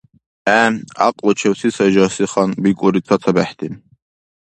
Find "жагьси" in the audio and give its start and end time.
1.95-2.25